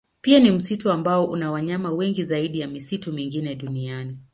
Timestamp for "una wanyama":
1.25-1.91